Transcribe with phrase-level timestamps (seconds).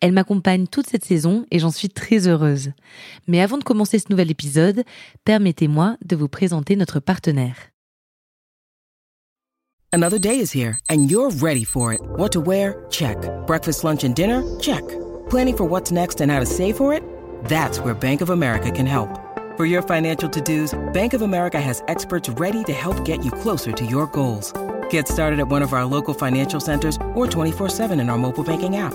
[0.00, 2.72] Elle m'accompagne toute cette saison et j'en suis très heureuse.
[3.28, 4.84] Mais avant de commencer ce nouvel épisode,
[5.24, 7.56] permettez-moi de vous présenter notre partenaire.
[9.94, 12.00] Another day is here and you're ready for it.
[12.16, 12.86] What to wear?
[12.90, 13.18] Check.
[13.46, 14.42] Breakfast, lunch and dinner?
[14.58, 14.82] Check.
[15.28, 17.02] Planning for what's next and how to save for it?
[17.44, 19.10] That's where Bank of America can help.
[19.58, 23.70] For your financial to-dos, Bank of America has experts ready to help get you closer
[23.70, 24.54] to your goals.
[24.88, 28.76] Get started at one of our local financial centers or 24-7 in our mobile banking
[28.76, 28.94] app.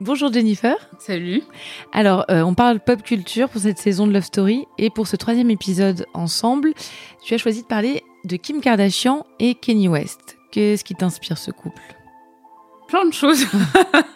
[0.00, 0.74] Bonjour Jennifer.
[0.98, 1.42] Salut.
[1.92, 5.14] Alors, euh, on parle pop culture pour cette saison de Love Story et pour ce
[5.14, 6.74] troisième épisode ensemble,
[7.22, 10.36] tu as choisi de parler de Kim Kardashian et Kanye West.
[10.50, 11.80] Qu'est-ce qui t'inspire ce couple?
[12.88, 13.46] Plein de choses.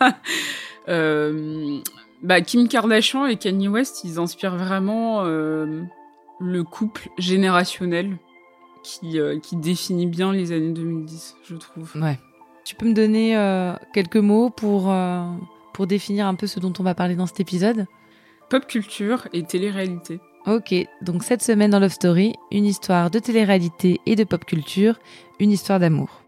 [0.89, 1.79] euh,
[2.23, 5.85] bah, Kim Kardashian et Kanye West, ils inspirent vraiment euh,
[6.41, 8.19] le couple générationnel
[8.83, 11.93] qui, qui définit bien les années 2010, je trouve.
[12.03, 12.19] Ouais.
[12.65, 13.37] Tu peux me donner
[13.93, 14.93] quelques mots pour
[15.79, 17.87] pour définir un peu ce dont on va parler dans cet épisode
[18.51, 20.19] Pop culture et télé-réalité.
[20.45, 24.99] Ok, donc cette semaine dans Love Story, une histoire de télé-réalité et de pop culture,
[25.39, 26.09] une histoire d'amour.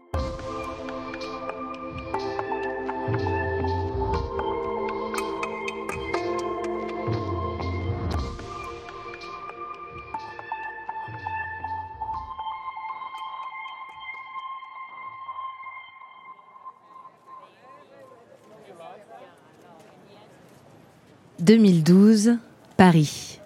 [21.41, 22.37] 2012,
[22.77, 23.39] Paris.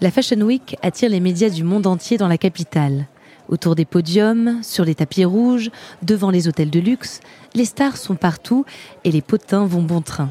[0.00, 3.08] La Fashion Week attire les médias du monde entier dans la capitale.
[3.48, 5.70] Autour des podiums, sur les tapis rouges,
[6.02, 7.20] devant les hôtels de luxe,
[7.54, 8.64] les stars sont partout
[9.04, 10.30] et les potins vont bon train.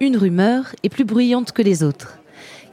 [0.00, 2.18] Une rumeur est plus bruyante que les autres.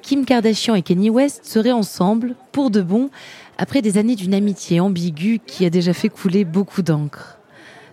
[0.01, 3.09] Kim Kardashian et Kanye West seraient ensemble, pour de bon,
[3.57, 7.37] après des années d'une amitié ambiguë qui a déjà fait couler beaucoup d'encre.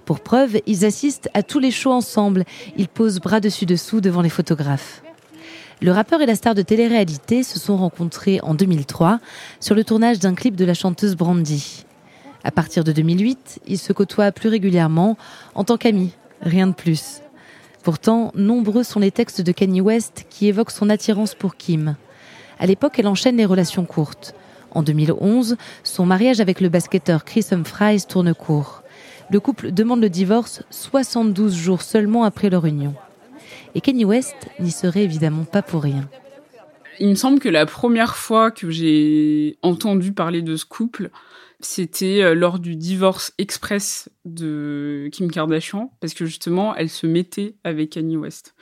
[0.05, 2.45] Pour preuve, ils assistent à tous les shows ensemble,
[2.77, 5.03] ils posent bras dessus dessous devant les photographes.
[5.83, 9.21] Le rappeur et la star de télé-réalité se sont rencontrés en 2003
[9.61, 11.85] sur le tournage d'un clip de la chanteuse Brandy.
[12.45, 15.19] À partir de 2008, ils se côtoient plus régulièrement
[15.55, 17.21] en tant qu'amis, rien de plus.
[17.83, 21.97] Pourtant, nombreux sont les textes de Kanye West qui évoquent son attirance pour Kim.
[22.59, 24.35] À l'époque, elle enchaîne les relations courtes.
[24.71, 28.83] En 2011, son mariage avec le basketteur Chris Humphries tourne court.
[29.31, 32.95] Le couple demande le divorce 72 jours seulement après leur union.
[33.77, 36.09] Et Kanye West n'y serait évidemment pas pour rien.
[36.99, 41.11] Il me semble que la première fois que j'ai entendu parler de ce couple,
[41.61, 47.91] c'était lors du divorce express de Kim Kardashian, parce que justement, elle se mettait avec
[47.91, 48.55] Kanye West.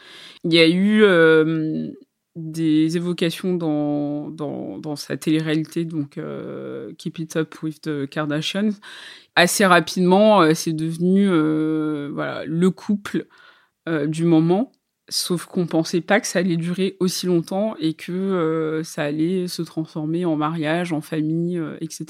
[0.42, 1.92] Il y a eu euh,
[2.34, 8.72] des évocations dans, sa télé-réalité, donc euh, Keep It Up with the Kardashians.
[9.36, 13.26] Assez rapidement, euh, c'est devenu euh, le couple
[13.88, 14.72] euh, du moment.
[15.10, 19.48] Sauf qu'on pensait pas que ça allait durer aussi longtemps et que euh, ça allait
[19.48, 22.06] se transformer en mariage, en famille, euh, etc.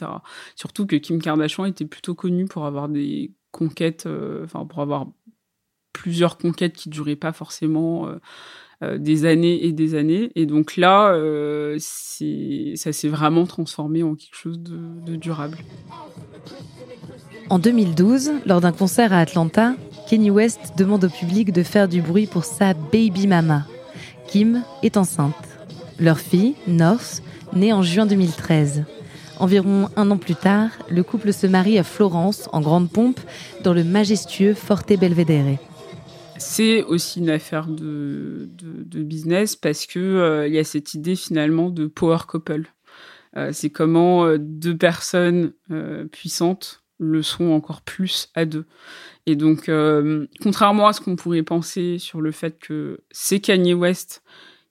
[0.55, 5.09] Surtout que Kim Kardashian était plutôt connue pour avoir des conquêtes, euh, enfin pour avoir
[5.93, 8.09] plusieurs conquêtes qui duraient pas forcément
[8.83, 10.33] des années et des années.
[10.35, 11.17] Et donc là,
[11.79, 14.77] ça s'est vraiment transformé en quelque chose de,
[15.07, 15.57] de durable.
[17.49, 19.77] En 2012, lors d'un concert à Atlanta,
[20.09, 23.67] Kanye West demande au public de faire du bruit pour sa baby mama.
[24.29, 25.35] Kim est enceinte.
[25.99, 27.23] Leur fille, North,
[27.55, 28.85] née en juin 2013.
[29.39, 33.21] Environ un an plus tard, le couple se marie à Florence, en grande pompe,
[33.63, 35.59] dans le majestueux Forte Belvedere.
[36.37, 38.49] c'est aussi une affaire de,
[38.93, 42.65] business parce que il y a cette idée finalement de power couple.
[43.53, 45.53] c'est comment deux personnes
[46.13, 48.67] puissantes le sont encore plus à deux.
[49.27, 49.71] Et donc,
[50.43, 54.23] contrairement à ce qu'on pourrait penser sur le fait que c'est Kanye West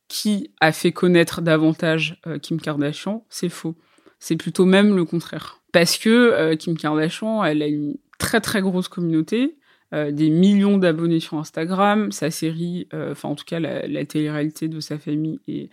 [0.07, 3.75] qui a fait connaître davantage Kim Kardashian, c'est faux.
[4.19, 5.61] C'est plutôt même le contraire.
[5.71, 9.57] Parce que Kim Kardashian, elle a une très très grosse communauté,
[9.94, 12.11] euh, des millions d'abonnés sur Instagram.
[12.11, 15.69] Sa série, euh, enfin en tout cas la, la télé-réalité de sa famille est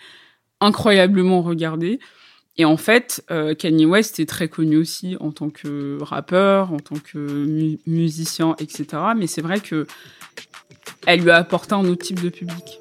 [0.61, 2.01] incroyablement regardée.
[2.61, 6.77] Et en fait, euh, Kanye West est très connu aussi en tant que rappeur, en
[6.77, 8.85] tant que musicien, etc.
[9.17, 9.87] Mais c'est vrai que
[11.07, 12.79] elle lui a apporté un autre type de public.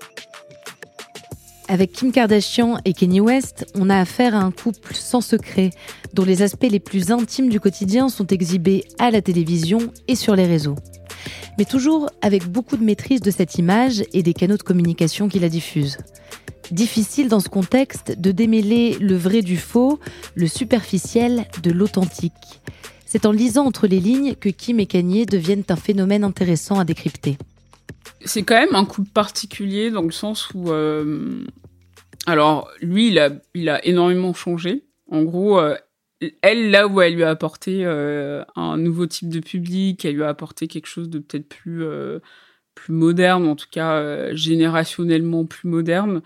[1.70, 5.70] Avec Kim Kardashian et Kanye West, on a affaire à un couple sans secret,
[6.14, 9.80] dont les aspects les plus intimes du quotidien sont exhibés à la télévision
[10.10, 10.76] et sur les réseaux
[11.58, 15.40] mais toujours avec beaucoup de maîtrise de cette image et des canaux de communication qui
[15.40, 15.98] la diffusent.
[16.72, 20.00] Difficile dans ce contexte de démêler le vrai du faux,
[20.36, 22.34] le superficiel de l'authentique.
[23.06, 26.86] C'est en lisant entre les lignes que Kim et Kanye deviennent un phénomène intéressant à
[26.86, 27.38] décrypter.
[28.24, 31.44] C'est quand même un coup particulier dans le sens où, euh,
[32.28, 34.84] alors lui, il a, énormément changé.
[35.10, 35.76] En gros, euh,
[36.44, 40.24] elle, là où elle lui a apporté euh, un nouveau type de public, elle lui
[40.24, 41.84] a apporté quelque chose de peut-être plus,
[42.90, 46.22] moderne, en tout cas générationnellement plus moderne,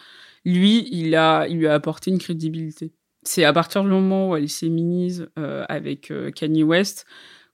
[0.45, 2.91] lui, il, a, il lui a apporté une crédibilité.
[3.23, 7.05] C'est à partir du moment où elle s'éminise avec Kanye West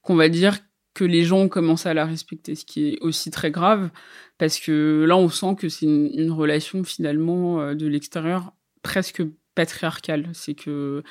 [0.02, 0.58] qu'on va dire
[0.94, 3.90] que les gens ont commencé à la respecter, ce qui est aussi très grave,
[4.38, 8.52] parce que là, on sent que c'est une, relation finalement de l'extérieur
[8.82, 9.22] presque
[9.54, 10.28] patriarcal.
[10.32, 11.02] C'est que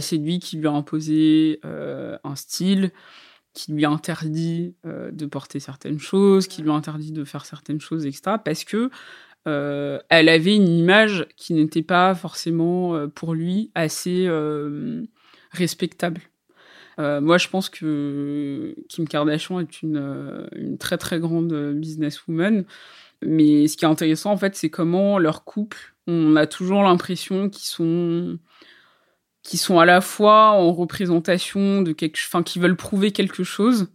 [0.00, 2.92] c'est lui qui lui a imposé euh, un style,
[3.54, 7.44] qui lui a interdit euh, de porter certaines choses, qui lui a interdit de faire
[7.44, 8.36] certaines choses, etc.
[8.44, 8.90] Parce que
[9.46, 14.28] euh, elle avait une image qui n'était pas forcément pour lui assez
[15.52, 16.22] respectable.
[16.98, 22.64] moi, je pense que Kim Kardashian est une, très très grande businesswoman.
[23.20, 27.50] Mais ce qui est intéressant, en fait, c'est comment leur couple on a toujours l'impression
[27.50, 28.38] qu'ils sont
[29.42, 33.88] sont à la fois en représentation de quelque enfin qui veulent prouver quelque chose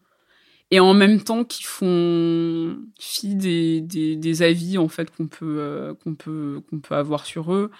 [0.71, 2.62] et en même temps qui font
[2.99, 7.71] fi des, des, avis en fait qu'on peut euh, peut peut avoir sur eux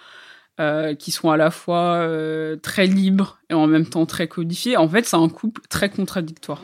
[0.60, 4.78] euh, qui sont à la fois euh, très libres et en même temps très codifiés
[4.78, 6.64] en fait c'est un couple très contradictoire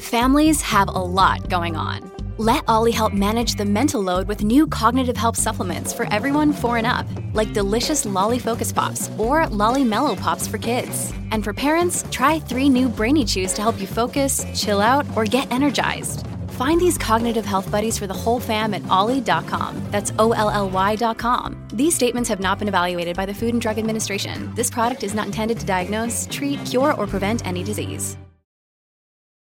[0.00, 4.68] Families have a lot going on Let Ollie help manage the mental load with new
[4.68, 7.04] cognitive help supplements for everyone four and up,
[7.34, 11.12] like delicious Lolly Focus Pops or Lolly Mellow Pops for kids.
[11.32, 15.24] And for parents, try three new Brainy Chews to help you focus, chill out, or
[15.24, 16.28] get energized.
[16.58, 19.80] Find these cognitive health buddies for the whole fam at ollie.com.
[19.92, 21.68] That's O L L Y.com.
[21.72, 24.52] These statements have not been evaluated by the Food and Drug Administration.
[24.56, 28.16] This product is not intended to diagnose, treat, cure, or prevent any disease.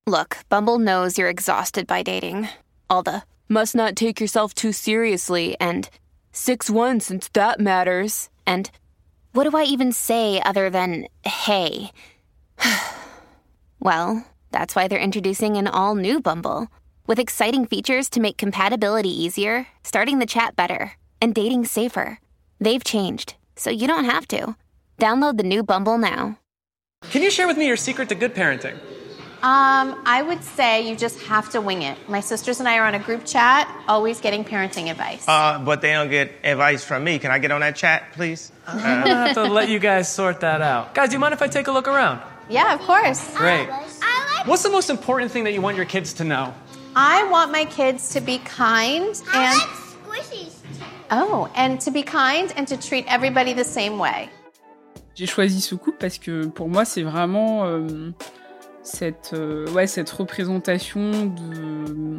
[0.07, 2.49] Look, Bumble knows you're exhausted by dating.
[2.89, 5.91] All the must not take yourself too seriously and
[6.33, 8.31] 6 1 since that matters.
[8.47, 8.71] And
[9.33, 11.91] what do I even say other than hey?
[13.79, 16.69] well, that's why they're introducing an all new Bumble
[17.07, 22.21] with exciting features to make compatibility easier, starting the chat better, and dating safer.
[22.61, 24.57] They've changed, so you don't have to.
[24.99, 26.39] Download the new Bumble now.
[27.11, 28.79] Can you share with me your secret to good parenting?
[29.43, 31.99] Um, I would say you just have to wing it.
[32.09, 35.27] My sisters and I are on a group chat, always getting parenting advice.
[35.29, 37.19] Uh, but they don't get advice from me.
[37.19, 38.53] Can I get on that chat, please?
[38.67, 40.95] I'm gonna have to let you guys sort that out.
[40.95, 42.23] Guys, do you mind if I take a look around?
[42.49, 43.37] Yeah, of course.
[43.37, 43.69] Great.
[44.47, 46.55] What's the most important thing that you want your kids to know?
[46.97, 49.61] I want my kids to be kind and.
[49.93, 50.55] squishies.
[51.11, 54.29] Oh, and to be kind and to treat everybody the same way.
[55.15, 57.65] J'ai choisi ce couple parce que pour moi, c'est vraiment.
[57.65, 58.13] Euh...
[58.85, 62.19] cette, euh, ouais, cette représentation de,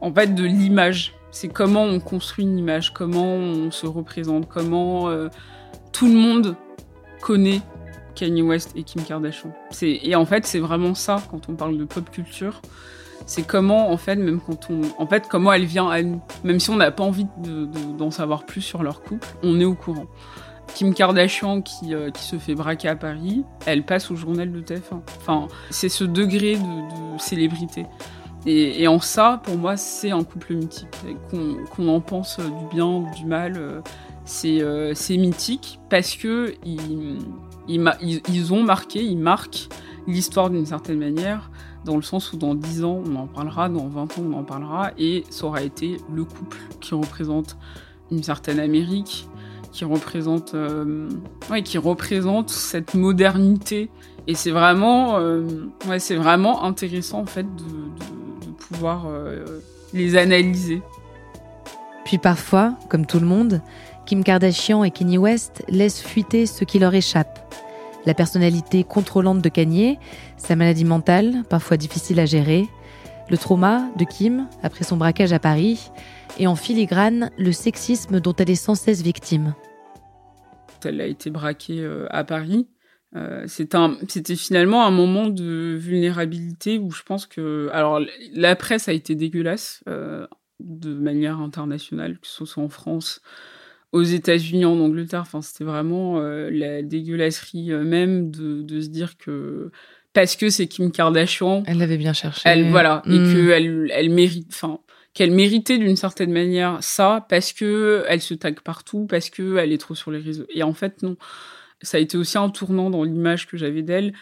[0.00, 1.14] en fait, de l'image.
[1.30, 5.28] C'est comment on construit une image, comment on se représente, comment euh,
[5.92, 6.56] tout le monde
[7.20, 7.60] connaît
[8.18, 9.52] Kanye West et Kim Kardashian.
[9.82, 12.60] Et en fait, c'est vraiment ça quand on parle de pop culture.
[13.26, 16.20] C'est comment, en fait, même quand on, en fait, comment elle vient à nous.
[16.44, 19.64] Même si on n'a pas envie d'en de, savoir plus sur leur couple, on est
[19.64, 20.06] au courant.
[20.74, 24.60] Kim Kardashian qui, euh, qui, se fait braquer à Paris, elle passe au journal de
[24.60, 25.00] TF1.
[25.18, 27.86] Enfin, c'est ce degré de, célébrité.
[28.46, 30.88] Et, en ça, pour moi, c'est un couple mythique.
[31.30, 36.54] Qu'on en pense du bien ou du mal, euh, c'est mythique parce que
[37.68, 39.68] ils, ont marqué, ils marquent
[40.06, 41.50] l'histoire d'une certaine manière,
[41.84, 44.42] dans le sens où dans 10 ans on en parlera, dans 20 ans on en
[44.42, 47.56] parlera, et ça aura été le couple qui représente
[48.10, 49.28] une certaine Amérique,
[49.72, 51.08] qui représente, euh,
[51.50, 53.90] ouais, qui représente cette modernité.
[54.26, 55.42] Et c'est vraiment, euh,
[55.88, 59.60] ouais, vraiment intéressant en fait de pouvoir euh,
[59.92, 60.82] les analyser.
[62.04, 63.60] Puis parfois, comme tout le monde,
[64.06, 67.47] Kim Kardashian et Kanye West laissent fuiter ce qui leur échappe.
[68.06, 69.98] La personnalité contrôlante de Kanye,
[70.36, 72.68] sa maladie mentale, parfois difficile à gérer,
[73.30, 75.90] le trauma de Kim après son braquage à Paris,
[76.38, 79.54] et en filigrane, le sexisme dont elle est sans cesse victime.
[80.84, 82.68] Elle a été braquée euh, à Paris.
[83.16, 87.68] Euh, C'était finalement un moment de vulnérabilité où je pense que...
[87.72, 88.00] Alors,
[88.32, 90.26] la presse a été dégueulasse euh,
[90.60, 93.20] de manière internationale, que ce soit en France,
[93.92, 95.22] aux États-Unis, en Angleterre.
[95.22, 99.70] Enfin, c'était vraiment euh, la dégueulasserie euh, même de, de, se dire que
[100.12, 102.42] parce que c'est Kim Kardashian, elle l'avait bien cherché.
[102.44, 103.12] Elle voilà mmh.
[103.12, 104.80] et que elle, elle mérite, enfin
[105.14, 109.72] qu'elle méritait d'une certaine manière ça parce que elle se tag partout, parce que elle
[109.72, 110.46] est trop sur les réseaux.
[110.50, 111.16] Et en fait non,
[111.82, 114.12] ça a été aussi un tournant dans l'image que j'avais d'elle.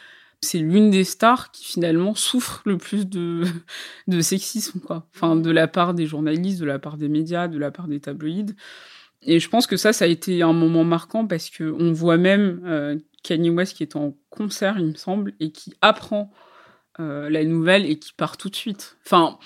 [0.42, 3.44] C'est l'une des stars qui finalement souffre le plus de,
[4.06, 5.06] de sexisme, quoi.
[5.14, 8.00] Enfin, de la part des journalistes, de la part des médias, de la part des
[8.00, 8.54] tabloïds.
[9.26, 12.16] Et je pense que ça, ça a été un moment marquant parce que on voit
[12.16, 16.30] même euh, Kanye West qui est en concert, il me semble, et qui apprend
[17.00, 18.96] euh, la nouvelle et qui part tout de suite.
[19.04, 19.38] Enfin,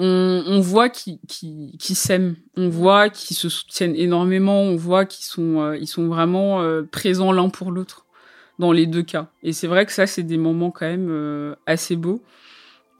[0.00, 5.24] on, voit qu'ils qui, qui s'aiment, on voit qu'ils se soutiennent énormément, on voit qu'ils
[5.24, 8.06] sont, euh, sont vraiment présents l'un pour l'autre
[8.58, 9.28] dans les deux cas.
[9.44, 12.22] Et c'est vrai que ça, c'est des moments quand même assez beaux.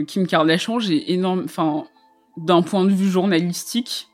[0.07, 1.85] Kim Kardashian, j'ai énorme, enfin,
[2.37, 4.08] d'un point de vue journalistique,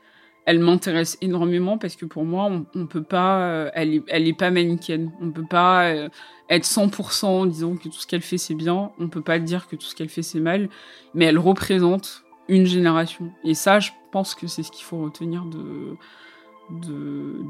[0.47, 4.37] elle m'intéresse énormément parce que pour moi, on, peut pas, euh, elle est, elle est
[4.37, 5.11] pas manichéenne.
[5.21, 6.09] On peut pas euh,
[6.51, 8.91] être 100% en disant que tout ce qu'elle fait c'est bien.
[8.99, 10.69] On peut pas dire que tout ce qu'elle fait c'est mal.
[11.15, 13.33] Mais elle représente une génération.
[13.43, 15.97] Et ça, je pense que c'est ce qu'il faut retenir de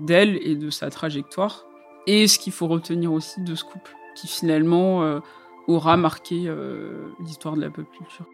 [0.07, 1.67] d'elle et de sa trajectoire.
[2.07, 5.21] Et ce qu'il faut retenir aussi de ce couple qui finalement euh,
[5.69, 6.53] aura marqué
[7.21, 8.27] l'histoire de la pop culture.